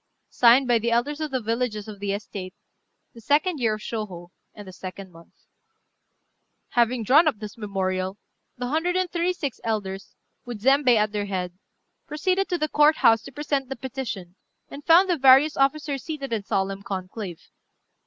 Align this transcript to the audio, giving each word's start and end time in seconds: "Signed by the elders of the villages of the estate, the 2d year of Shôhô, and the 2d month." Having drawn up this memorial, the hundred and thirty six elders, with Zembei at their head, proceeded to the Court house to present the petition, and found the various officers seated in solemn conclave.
"Signed 0.31 0.67
by 0.67 0.79
the 0.79 0.89
elders 0.89 1.21
of 1.21 1.29
the 1.29 1.39
villages 1.39 1.87
of 1.87 1.99
the 1.99 2.11
estate, 2.11 2.55
the 3.13 3.21
2d 3.21 3.59
year 3.59 3.75
of 3.75 3.81
Shôhô, 3.81 4.29
and 4.55 4.67
the 4.67 4.71
2d 4.71 5.11
month." 5.11 5.35
Having 6.69 7.03
drawn 7.03 7.27
up 7.27 7.37
this 7.37 7.55
memorial, 7.55 8.17
the 8.57 8.69
hundred 8.69 8.95
and 8.95 9.11
thirty 9.11 9.31
six 9.31 9.59
elders, 9.63 10.15
with 10.43 10.59
Zembei 10.63 10.95
at 10.95 11.11
their 11.11 11.25
head, 11.27 11.53
proceeded 12.07 12.49
to 12.49 12.57
the 12.57 12.67
Court 12.67 12.97
house 12.97 13.21
to 13.21 13.31
present 13.31 13.69
the 13.69 13.75
petition, 13.75 14.33
and 14.71 14.83
found 14.85 15.07
the 15.07 15.17
various 15.19 15.55
officers 15.55 16.01
seated 16.03 16.33
in 16.33 16.41
solemn 16.43 16.81
conclave. 16.81 17.49